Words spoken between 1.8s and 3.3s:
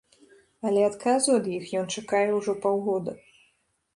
ён чакае ўжо паўгода.